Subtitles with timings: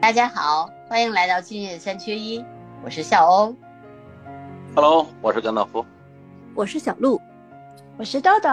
[0.00, 2.42] 大家好，欢迎来到今夜三缺一，
[2.82, 3.54] 我是笑欧。
[4.74, 5.84] Hello，我是甘道夫。
[6.54, 7.20] 我是小鹿，
[7.98, 8.48] 我是豆豆。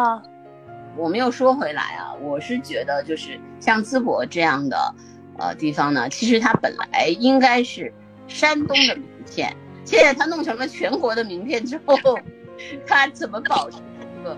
[0.97, 4.93] 我们又说回来啊，我是觉得就是像淄博这样的
[5.39, 7.93] 呃地方呢，其实它本来应该是
[8.27, 9.55] 山东的名片，
[9.85, 11.95] 现在它弄成了全国的名片之后，
[12.85, 14.35] 它怎么保持这个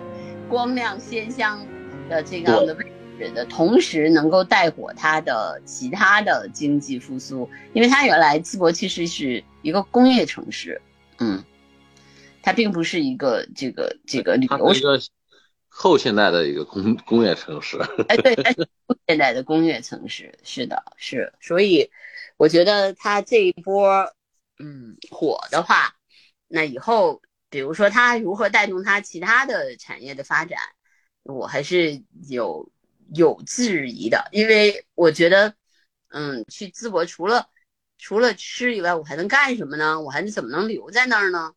[0.48, 1.60] 光亮鲜香
[2.07, 2.86] 的这样的位
[3.20, 7.47] 置的同时，能够带火它的其他的经济复苏？
[7.73, 10.82] 因为它原来淄博其实是一个工业城市，
[11.19, 11.43] 嗯，
[12.41, 14.74] 它并不是一个这个这个旅游
[15.71, 17.77] 后现代的一个工工业城市。
[18.07, 18.68] 哎，对，它是
[19.07, 21.89] 现代的工业城市，是的，是，所以
[22.38, 24.11] 我觉得它这一波，
[24.57, 25.93] 嗯，火的话，
[26.47, 30.60] 那以后，比如说它如何带动它其他的产业的发展，
[31.24, 32.72] 我还是有
[33.13, 35.53] 有质疑的，因为我觉得，
[36.09, 37.49] 嗯，去淄博除了
[37.97, 40.01] 除了吃以外，我还能干什么呢？
[40.01, 41.53] 我还能怎么能留在那儿呢？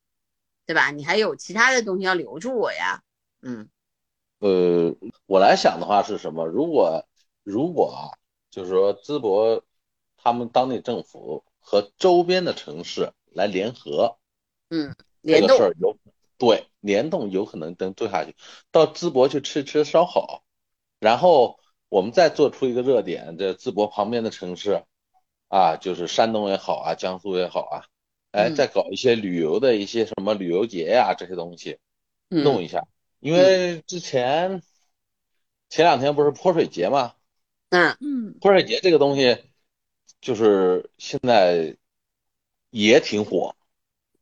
[0.65, 0.91] 对吧？
[0.91, 3.03] 你还有其他的东西要留住我呀，
[3.43, 3.69] 嗯。
[4.39, 4.95] 呃，
[5.27, 6.47] 我来想的话是什么？
[6.47, 7.07] 如果
[7.45, 8.11] 如果啊，
[8.51, 9.65] 就是说淄博
[10.17, 14.19] 他们当地政府和周边的城市来联合，
[14.71, 15.97] 嗯，联动个事儿有
[16.39, 18.35] 对联动有可能能做下去。
[18.73, 20.42] 到淄博去吃吃烧烤，
[21.03, 21.59] 然后
[21.89, 24.85] 我们再做出一个热点，这淄博旁边的城市
[25.49, 27.85] 啊，就是山东也好啊，江苏也好啊，
[28.31, 31.79] 哎，嗯再搞一些旅游的一些什么旅游节呀、这些东西。
[32.31, 32.87] 嗯弄一下，
[33.21, 34.63] 因为之前
[35.69, 37.15] 前两天不是泼水节嘛，
[37.69, 39.37] 嗯嗯，泼水节这个东西
[40.21, 41.77] 就是现在
[42.71, 43.55] 也挺火，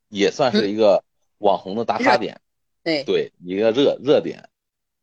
[0.09, 1.05] 也算是一个
[1.37, 2.41] 网红的打卡点，
[2.83, 4.49] 对，对，一个热热点。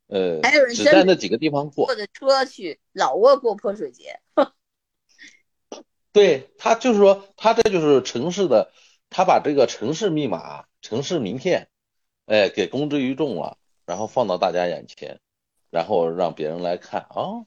[0.09, 4.21] 呃还有，人只在那几个地方过坐，着车去老挝过泼水节，
[6.13, 8.73] 对，他就是说，他这就是城市的，
[9.11, 11.69] 他把这个城市密码、城市名片，
[12.27, 15.21] 哎，给公之于众了，然后放到大家眼前，
[15.71, 17.45] 然后让别人来看啊，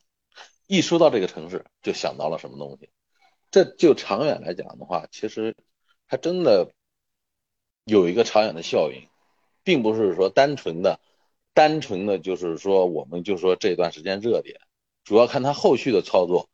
[0.67, 2.89] 一说到这个城市，就想到了什么东西。
[3.49, 5.57] 这就长远来讲的话，其实
[6.07, 6.71] 它真的
[7.83, 9.09] 有一个长远的效应，
[9.63, 11.01] 并不是说单纯的、
[11.53, 14.59] 单纯的就是说我们就说这段时间热点，
[15.03, 16.49] 主要看它后续的操作。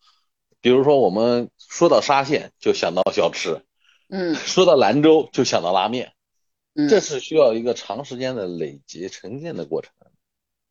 [0.60, 3.62] 比如说，我们说到沙县就想到小吃，
[4.10, 6.14] 嗯 说到兰州就想到拉面，
[6.74, 9.92] 嗯，这是需要一个长时间的累积沉淀的过程。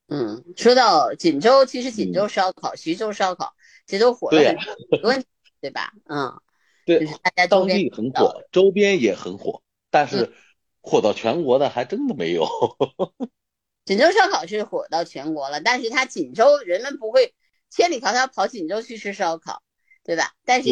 [0.09, 3.55] 嗯，说到锦州，其实锦州烧烤、徐州烧烤，
[3.87, 4.55] 其实都火了
[5.01, 5.27] 多问题，
[5.61, 5.93] 对吧？
[6.09, 6.41] 嗯，
[6.85, 10.33] 对就是大家都当地很火，周边也很火，但是
[10.81, 12.47] 火到全国的还真的没有。
[13.87, 17.35] 锦州烧烤是火到全国了，但是它锦州人们不会
[17.71, 19.63] 千里迢迢跑锦州去吃烧烤，
[20.03, 20.35] 对吧？
[20.45, 20.71] 但是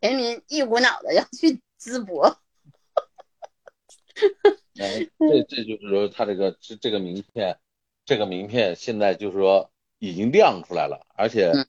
[0.00, 2.36] 人民一股脑的要去淄博，
[4.80, 7.58] 哎，这这就是说，它这个这这个名片，
[8.04, 9.70] 这个名片现在就是说
[10.00, 11.64] 已经亮出来了，而且嗯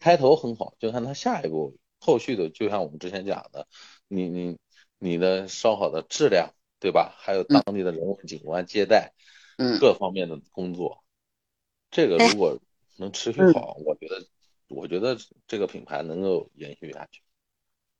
[0.00, 3.68] 开头很好，就看它下一步后续的，就像我们之前讲的，
[4.08, 4.58] 你你
[4.98, 7.14] 你的烧烤的质量，对吧？
[7.16, 9.22] 还有当地的人文景观、接待嗯
[9.80, 11.02] 各方面的工作，
[11.90, 12.58] 这个哎如果
[12.96, 14.24] 能持续好，我觉得
[14.68, 17.20] 我觉得这个品牌能够延续下去。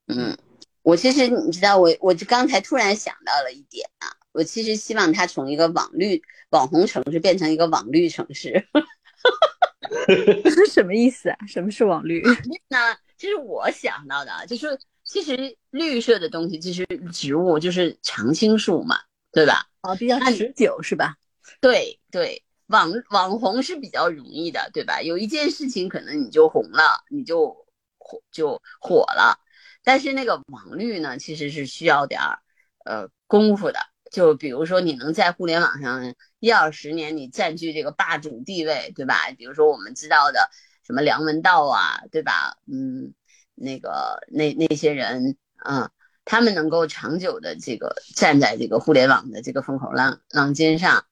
[0.07, 0.37] 嗯，
[0.83, 8.67] 我其实你知道，我我就刚才突然想到了一点啊，我其实希望它从一个网绿网红城市变成一个网绿城市。
[10.69, 11.37] 什么意思啊？
[11.47, 12.23] 什么是网绿？
[12.67, 18.97] 那其实我想到的啊，就是其实绿色的东西，其实植物就是常青树嘛，
[19.31, 19.67] 对吧？
[19.81, 21.17] 哦，比较持久是吧？
[21.61, 25.01] 对对，网网红是比较容易的，对吧？
[25.01, 27.65] 有一件事情可能你就红了，你就
[27.97, 29.39] 火就火了，
[29.83, 32.39] 但是那个网绿呢，其实是需要点儿
[32.85, 33.79] 呃功夫的。
[34.09, 39.29] 就比如说，你能在互联网上一二十年，你占据这个霸主地位，对吧？
[39.37, 40.49] 比如说我们知道的
[40.85, 42.55] 什么梁文道啊，对吧？
[42.71, 43.13] 嗯，
[43.53, 45.35] 那个那那些人，
[45.65, 45.91] 嗯，
[46.23, 51.03] 他们能够长久的这个站在这个互联网的这个风口浪浪尖上，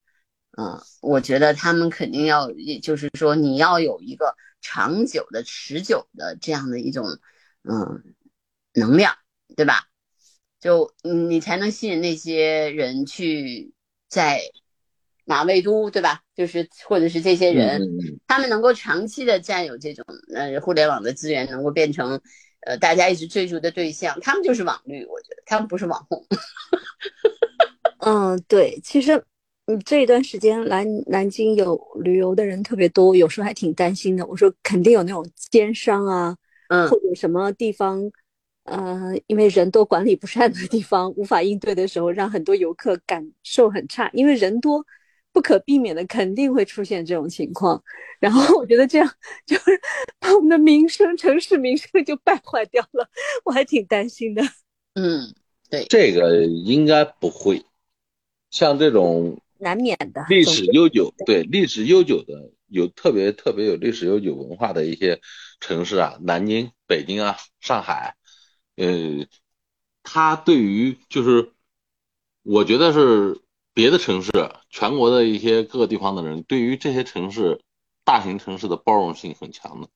[0.58, 7.06] 嗯，我觉得他们肯定要，也就是说，你要有一个长久的、持久的这样的一种，
[7.64, 8.04] 嗯，
[8.74, 9.16] 能量，
[9.56, 9.88] 对吧？
[10.60, 13.74] 就嗯你才能吸引那些人去
[14.08, 14.42] 在
[15.26, 16.22] 马未都，对吧？
[16.36, 17.82] 就是或者是这些人，
[18.26, 22.20] 他们能够长期的占有这种呃互联网的资源，能够变成
[22.66, 26.26] 呃大家一直追逐的对象，他们就是网绿，我觉得他们不是网红。
[28.00, 29.24] 嗯，对，其实
[29.68, 34.26] 嗯这一段时间来南京有旅游的人特别多，有时候还挺担心的。
[34.28, 36.38] 我说肯定有那种奸商啊，
[36.70, 38.12] 嗯或者什么地方
[38.66, 44.10] 呃，因为人多管理不善的地方，无法应对的时候，让很多游客感受很差。
[44.14, 44.86] 因为人多，
[45.32, 47.84] 不可避免的肯定会出现这种情况。
[48.20, 49.12] 然后我觉得这样
[49.48, 49.80] 就是
[50.20, 53.08] 把我们的名声、城市名声就败坏掉了，
[53.44, 54.44] 我还挺担心的。
[54.94, 55.34] 嗯，
[55.70, 57.66] 对，这个应该不会。
[58.52, 65.20] 像这种难免的历史悠久，对历史悠久的有特别特别有历史悠久文化的一些
[65.60, 68.16] 城市啊，南京、北京啊、上海。
[68.76, 69.26] 呃，
[70.04, 71.52] 他对于就是，
[72.44, 73.42] 我觉得是
[73.74, 74.32] 别的城市，
[74.70, 77.64] 全国的一些各个地方的人，对于这些城市，
[78.04, 79.90] 大型城市的包容性很强的，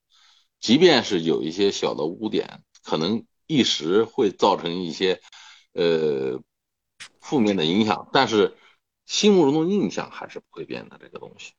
[0.59, 5.21] 即便是有一些小的污点，可能一时会造成一些
[5.73, 6.39] 呃
[7.19, 8.55] 负面的影响，但是
[9.09, 11.53] 心目中的印象还是不会变的这个东西，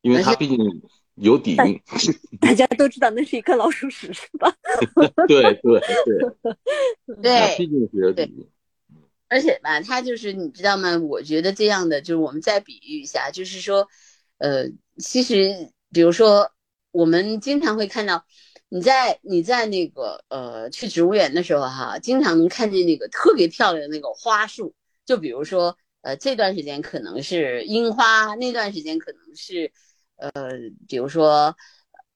[0.00, 0.58] 因为它毕竟。
[1.16, 1.80] 有底蕴，
[2.42, 4.52] 大家都知道那是一颗老鼠屎，是吧？
[5.28, 8.44] 对对对对， 毕竟是有底蕴。
[9.28, 10.98] 而且吧，它就是你知道吗？
[10.98, 13.86] 我觉得这样的，就是我们再比喻一下，就是说，
[14.38, 14.64] 呃，
[14.98, 16.50] 其实比如说，
[16.90, 18.24] 我们经常会看到
[18.68, 24.74] 你在你在那个呃去植物园的时候哈，经常能看见那个特别漂亮的那个花束，
[25.06, 29.72] 就比如说呃这段时间可能是樱花，那段时间可能是。
[30.16, 30.32] 呃，
[30.88, 31.56] 比如说，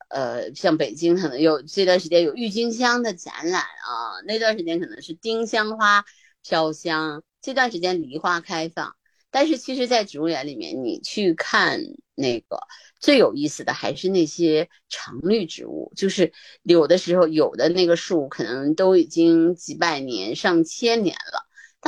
[0.09, 6.05] 呃，像北京可能有这段时间有郁金香的展览啊，那段时间可能是丁香花
[6.45, 8.95] 飘香，这段时间梨花开放。
[9.33, 11.81] 但是其实，在植物园里面，你去看
[12.15, 12.61] 那个
[13.01, 16.33] 最有意思的还是那些常绿植物，就是
[16.63, 21.38] 有的时候有的那个树可能都已经几百年、上千年了，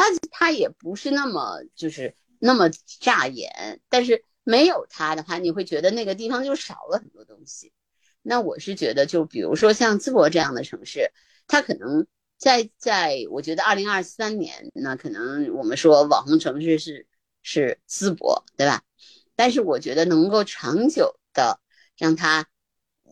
[0.00, 2.70] 它它也不是那么就是那么
[3.00, 4.24] 扎眼，但是。
[4.42, 7.72] 没有它的话，你会觉得那个地方就少了很多东西。
[8.22, 11.12] 那我是觉得，就比如说像淄博这样的城市，
[11.46, 12.06] 它可能
[12.38, 17.06] 在在，我觉得二零二三年，那可能我们说网红城市是
[17.42, 18.82] 是淄博，对吧？
[19.36, 21.60] 但是我觉得能够长久的
[21.96, 22.48] 让它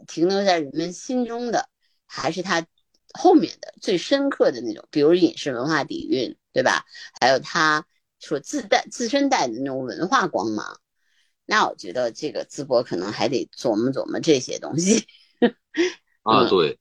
[0.09, 1.69] 停留在人们心中的，
[2.07, 2.67] 还是它
[3.13, 6.85] 后面的最深刻的那种，比如饮食文化底蕴，对吧？
[7.21, 7.87] 还有他
[8.19, 10.81] 所自带自身带的那种文化光芒。
[11.45, 15.07] 那我觉得这个淄博可能还得琢磨琢磨这些东西。
[16.23, 16.79] 啊，对，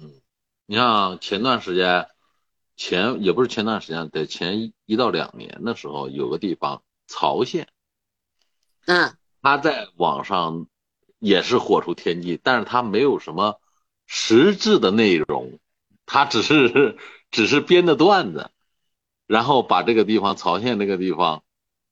[0.00, 0.20] 嗯，
[0.66, 2.08] 你像前段时间，
[2.76, 7.68] 前也不是前段时间，在前一到两年的时候，有个地方曹县，
[8.86, 10.66] 嗯，他在网上
[11.20, 13.60] 也是火出天际，但是他没有什么
[14.06, 15.60] 实质的内容，
[16.06, 16.98] 他只是
[17.30, 18.50] 只是编的段子，
[19.28, 21.44] 然后把这个地方曹县这个地方。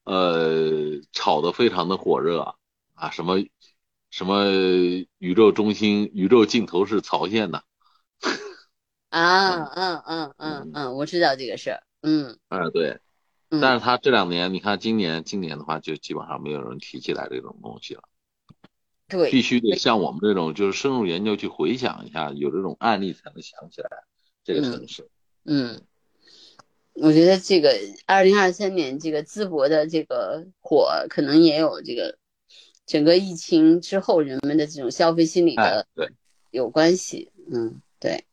[0.09, 2.55] 呃，炒得非常的火热
[2.95, 3.11] 啊！
[3.11, 3.39] 什么
[4.09, 4.45] 什么
[5.19, 7.65] 宇宙中心、宇宙尽头是曹县的
[9.11, 9.65] 啊？
[9.75, 11.83] 嗯嗯嗯嗯，我知道这个事儿。
[12.03, 13.01] 嗯，哎对，
[13.49, 18.05] 但是他这两年，你看今年，今年的话就基本上没有人提起来这种东西了。
[19.09, 23.91] 对，必须得像我们这种就是深入研究去回想一下，有这种案例才能想起来
[24.45, 25.11] 这个城市。
[25.45, 25.83] 嗯。
[27.03, 32.17] 我觉得这个二零二三年这个淄博的这个火，可能也有这个
[32.87, 36.09] 整个疫情之后人们的这种消费心理的对
[36.51, 37.31] 有关系。
[37.53, 38.25] 嗯，对，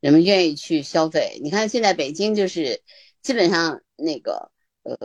[0.00, 1.38] 人们愿意去消费。
[1.42, 2.80] 你看现在北京就是
[3.20, 4.50] 基本上那个
[4.84, 4.96] 呃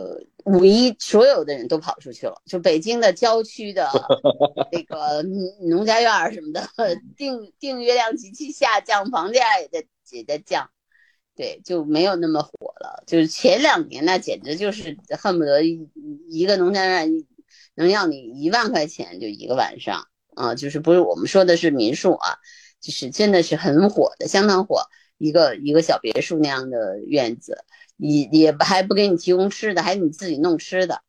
[0.44, 3.88] 五一所有的人都跑出去了，就北京的郊区的
[4.72, 5.22] 那个
[5.68, 6.66] 农家院什么的，
[7.18, 10.70] 订订阅量极其下降，房价也在也在降。
[11.38, 13.04] 对，就没有那么火了。
[13.06, 15.88] 就是前两年那简直就是恨不得一
[16.28, 17.08] 一个农家院
[17.76, 20.56] 能要你一万块钱就一个晚上啊！
[20.56, 22.38] 就是不是我们说的是民宿啊，
[22.80, 24.82] 就是真的是很火的，相当火。
[25.16, 27.64] 一个一个小别墅那样的院子，
[27.98, 31.02] 也也还不给你提供吃的，还你自己弄吃的，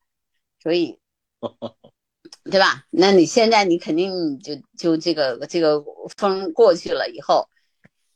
[0.62, 1.00] 所以，
[2.52, 2.86] 对吧？
[2.92, 5.84] 那你现在你肯定就就这个这个
[6.18, 7.50] 风过去了以后。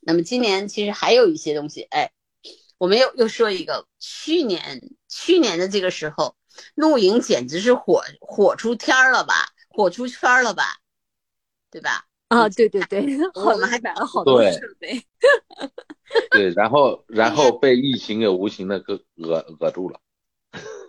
[0.05, 2.11] 那么今年其实还有一些东西，哎，
[2.77, 6.35] 我们又又说一个，去年去年的这个时候，
[6.75, 9.33] 露营简直是火火出天儿了吧，
[9.69, 10.63] 火出圈了吧，
[11.71, 12.05] 对吧？
[12.29, 13.05] 啊，对对对，
[13.35, 15.05] 我们还买了好多设备。
[16.31, 19.99] 对，然后 然后被疫情给无情的给扼扼住了。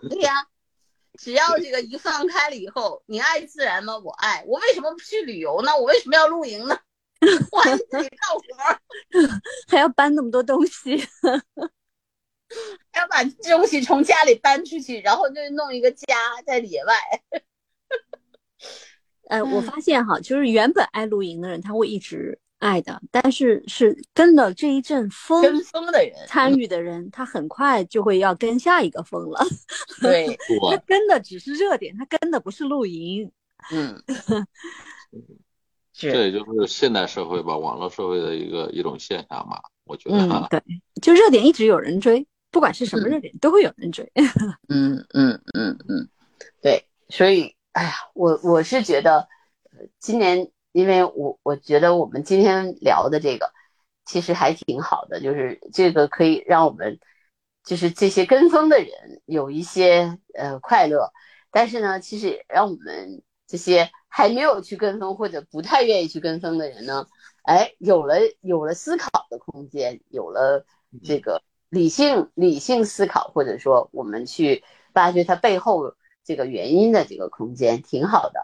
[0.09, 0.33] 对呀，
[1.17, 3.97] 只要这个一放开了以后，你爱自然吗？
[3.99, 4.43] 我爱。
[4.47, 5.77] 我为什么不去旅游呢？
[5.77, 6.77] 我为什么要露营呢？
[7.51, 8.79] 我还自己干活，
[9.67, 10.97] 还要搬那么多东西，
[12.91, 16.93] 还要把东西从家里搬出去，然后就弄一个家在野外。
[19.29, 29.43] 呃，我发现哈，就是原本爱露营的人，他会一直爱的，但是是跟了这一阵风，跟风的人参与的人，他很快就会要跟下一个风了。
[29.99, 30.37] 对，
[30.71, 33.31] 他跟的只是热点，他跟的不是露营。
[33.71, 33.99] 嗯，
[35.97, 39.61] 这也就是现代社会吧，网络社会的一个一种现象吧。
[39.85, 40.61] 我觉得，嗯，对，
[41.01, 44.11] 就热点一直有人追，不管是什么热点，都会有人追。
[44.69, 46.09] 嗯嗯嗯嗯，
[46.61, 49.27] 对，所以，哎呀，我我是觉得，
[49.99, 50.51] 今年。
[50.75, 53.49] 因为我我觉得我们今天聊的这个
[54.03, 56.99] 其实还挺好的，就是这个可以让我们
[57.63, 61.13] 就是这些跟风的人有一些呃快乐，
[61.49, 67.05] 但是呢，其实也让我们这些还没有去跟风或者不太愿意去跟风的人呢，
[67.43, 70.65] 哎，有了有了思考的空间，有了
[71.03, 78.39] 这个理性理性思考，或者说我们去挖掘它背后这个原因的这个空间，挺好的，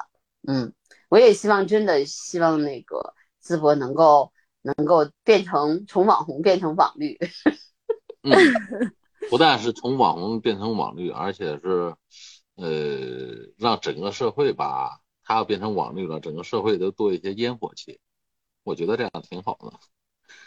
[0.46, 0.74] 嗯。
[1.08, 3.14] 我也希望，真的希望那个
[3.44, 7.18] 淄博能够能够变成从网红变成网绿。
[8.24, 8.32] 嗯，
[9.30, 11.94] 不但是从网红变成网绿，而且是
[12.56, 15.01] 呃，让整个社会吧，
[15.32, 18.00] 它要变成网绿了，整个社会都多一些烟火气。
[18.64, 19.72] 我觉得这样挺好的。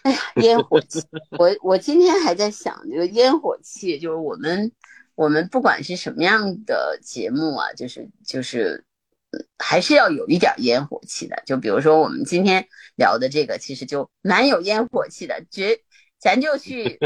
[0.02, 1.02] 哎呀，烟火气！
[1.38, 4.72] 我我今天还在想这个烟火气，就是我们
[5.14, 8.84] 我们不管是什么样的节目啊，就是就是。
[9.58, 15.44] 还是要有一点烟火气的，就比如说我们今天聊的这个，其实就蛮有烟火气的。
[15.50, 15.76] 绝，
[16.20, 16.96] 咱就去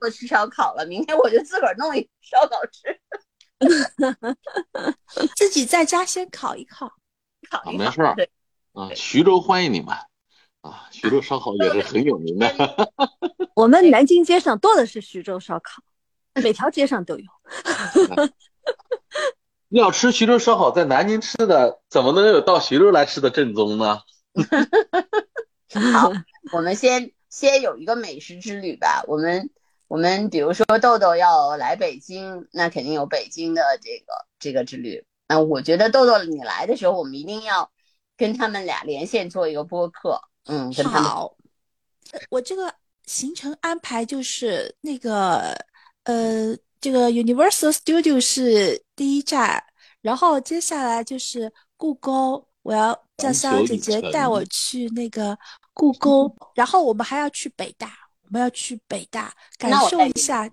[0.00, 3.00] 我吃烧烤了，明天我就自个儿弄一烧烤吃，
[5.36, 6.92] 自己在家先烤一烤，
[7.60, 7.84] 烤一烤。
[7.84, 8.16] 没事儿，
[8.72, 9.94] 啊，徐州欢迎你们
[10.62, 12.52] 啊，徐州烧烤也是很有名的。
[13.54, 15.82] 我们南京街上多的是徐州烧烤，
[16.42, 17.24] 每条街上都有。
[19.68, 24.00] 要吃徐州烧烤，在南京吃的怎么能有到徐州来吃的正宗呢？
[25.92, 26.12] 好，
[26.52, 29.02] 我们先先有一个美食之旅吧。
[29.06, 29.50] 我们
[29.88, 35.04] 我们比如说豆豆要来北京，那肯定有北京的这个这个之旅。
[35.28, 37.70] 那我觉得豆豆你来的时候，我们一定要
[38.16, 40.20] 跟他们俩连线做一个播客。
[40.44, 41.36] 嗯，好。
[42.30, 42.74] 我这个
[43.06, 45.56] 行程安排就是那个
[46.04, 46.56] 呃。
[46.82, 49.62] 这个 Universal Studio 是第一站，
[50.00, 55.38] 然后接下来就是故宫，我要叫逍遥姐姐带我去那个
[55.72, 58.01] 故宫， 然后我们还要去北大，我
[58.32, 60.48] 们要去北大感受一下，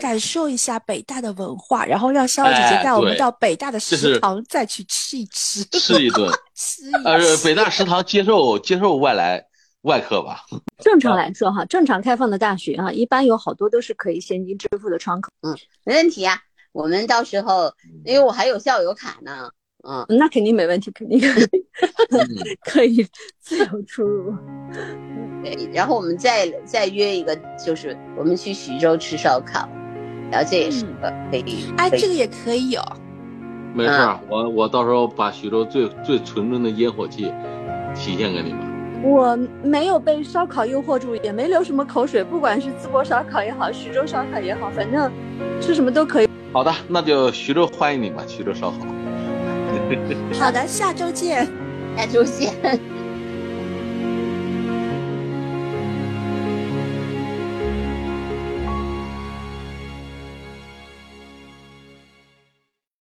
[0.00, 9.46] 感受一下北大的文化，然后让逍遥姐姐带我们到北大的食堂再去吃一吃， 吃一顿， 吃一呃，北大食堂接受接受外来。
[9.84, 10.44] 外客吧，
[10.84, 15.32] 正常来说哈，正常开放的大学哈，一般有好多都是可以现金支付的窗口。
[15.40, 16.38] 嗯，没问题啊。
[16.72, 17.72] 我们到时候，
[18.04, 19.50] 因为我还有校友卡呢，
[19.82, 21.26] 嗯，那肯定没问题，肯定可
[22.24, 23.06] 以，可以
[23.38, 24.34] 自由出入。
[25.42, 27.34] 对，然后我们再再约一个，
[27.64, 29.68] 就是我们去徐州吃烧烤，
[30.30, 31.72] 然后这也是个可以。
[31.78, 32.82] 哎，这个也可以有。
[33.72, 37.32] 没事儿，我我到时候把徐州最最纯正的烟火气
[37.94, 38.68] 体现给你们。
[39.02, 42.22] 我没有被烧烤诱惑住，也没流什么口水。
[42.22, 45.10] 不管是淄博烧烤也好，徐州烧烤也好，反正
[45.58, 46.28] 吃什么都可以。
[46.52, 48.78] 好的，那就徐州欢迎你吧，徐州烧烤。
[50.32, 51.46] 好的，下周见，
[51.96, 52.52] 下周见。